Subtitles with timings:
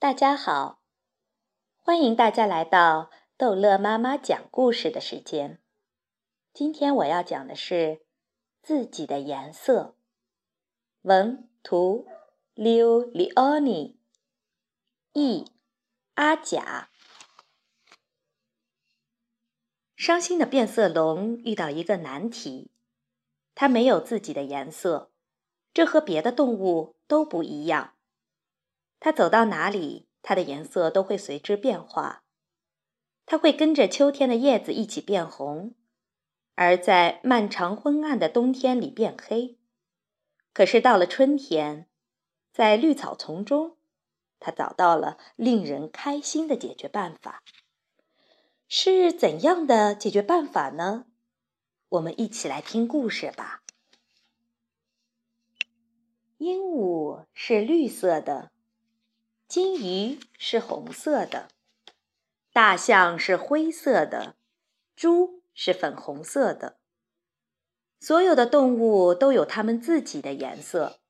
[0.00, 0.80] 大家好，
[1.76, 5.60] 欢迎大家来到逗乐妈妈讲故事的时间。
[6.54, 8.06] 今天我要讲的是
[8.62, 9.98] 自己的颜色。
[11.02, 12.08] 文图
[12.54, 13.96] ：Liu Lioni，
[15.12, 15.44] 译：
[16.14, 16.88] 阿甲。
[19.94, 22.72] 伤心的变色龙遇到一个难题，
[23.54, 25.12] 它没有自己的颜色，
[25.74, 27.98] 这和别的动物都不一样。
[29.00, 32.22] 它走到哪里，它的颜色都会随之变化。
[33.26, 35.74] 它会跟着秋天的叶子一起变红，
[36.54, 39.58] 而在漫长昏暗的冬天里变黑。
[40.52, 41.88] 可是到了春天，
[42.52, 43.78] 在绿草丛中，
[44.38, 47.42] 它找到了令人开心的解决办法。
[48.68, 51.06] 是怎样的解决办法呢？
[51.88, 53.62] 我们一起来听故事吧。
[56.38, 58.52] 鹦鹉是绿色的。
[59.50, 61.48] 金鱼是红色的，
[62.52, 64.36] 大象是灰色的，
[64.94, 66.78] 猪是粉红色的。
[67.98, 71.00] 所有的动物都有它们自己的颜色，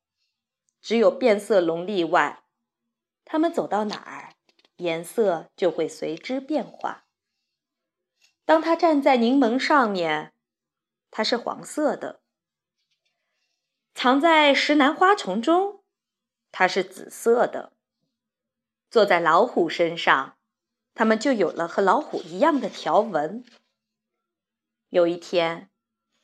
[0.80, 2.42] 只有变色龙例外。
[3.26, 4.32] 它们走到哪儿，
[4.76, 7.04] 颜色就会随之变化。
[8.46, 10.32] 当它站在柠檬上面，
[11.10, 12.22] 它是黄色的；
[13.94, 15.84] 藏在石楠花丛中，
[16.50, 17.74] 它是紫色的。
[18.90, 20.36] 坐在老虎身上，
[20.94, 23.44] 它们就有了和老虎一样的条纹。
[24.88, 25.70] 有一天，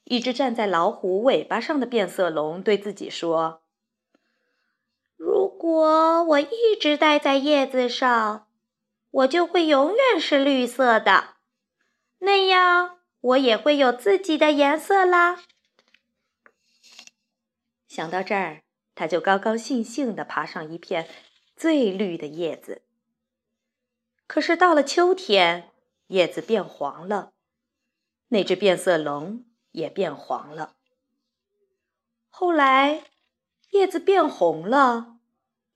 [0.02, 3.62] 一只站在老虎尾巴上的变色龙对自己说
[5.16, 8.48] ：“如果我一直待在叶子上，
[9.12, 11.36] 我就会永远是绿色的，
[12.18, 15.42] 那样我也会有自己的颜色啦。”
[17.86, 18.62] 想到这儿，
[18.96, 21.08] 他就高高兴兴地爬上一片。
[21.56, 22.82] 最绿的叶子。
[24.26, 25.70] 可是到了秋天，
[26.08, 27.32] 叶子变黄了，
[28.28, 30.76] 那只变色龙也变黄了。
[32.28, 33.04] 后来，
[33.70, 35.16] 叶子变红了，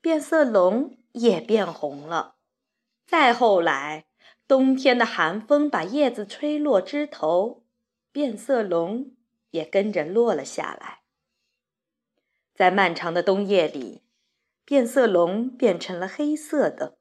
[0.02, 2.36] 变色龙也变红了。
[3.06, 4.04] 再后来，
[4.46, 7.64] 冬天的寒风把叶子吹落枝头，
[8.12, 9.16] 变色龙
[9.52, 11.00] 也跟着落了下来。
[12.54, 14.02] 在漫长的冬夜里。
[14.70, 16.96] 变色龙变成了黑色的。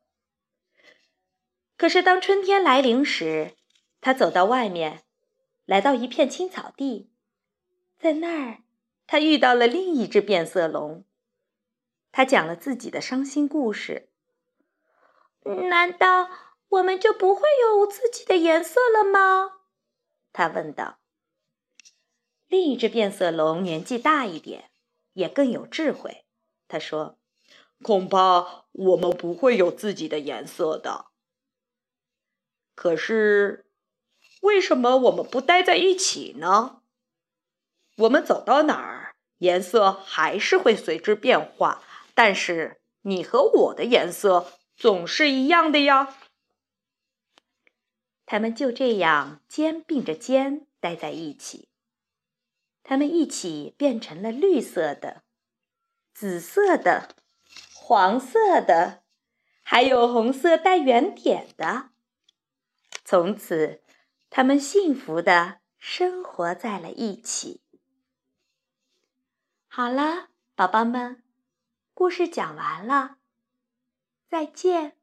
[1.77, 3.55] 可是，当春天来临时，
[4.01, 5.03] 他走到外面，
[5.65, 7.11] 来到一片青草地，
[7.99, 8.63] 在那儿，
[9.05, 11.05] 他遇到了另一只变色龙。
[12.11, 14.09] 他讲了自己的伤心故事。
[15.69, 16.27] 难道
[16.69, 19.59] 我们就不会有自己的颜色了吗？
[20.33, 20.97] 他问道。
[22.47, 24.71] 另一只变色龙年纪大一点，
[25.13, 26.25] 也更有智慧。
[26.67, 27.17] 他说。
[27.81, 31.07] 恐怕我们不会有自己的颜色的。
[32.75, 33.65] 可是，
[34.41, 36.81] 为什么我们不待在一起呢？
[37.97, 41.83] 我们走到哪儿，颜色还是会随之变化。
[42.13, 46.15] 但是，你和我的颜色总是一样的呀。
[48.25, 51.67] 他们就这样肩并着肩待在一起。
[52.83, 55.23] 他们一起变成了绿色的、
[56.13, 57.15] 紫色的。
[57.73, 59.03] 黄色的，
[59.61, 61.89] 还有红色带圆点的。
[63.03, 63.81] 从此，
[64.29, 67.63] 他们幸福的生活在了一起。
[69.67, 71.23] 好了，宝宝们，
[71.95, 73.17] 故事讲完了，
[74.27, 74.98] 再见。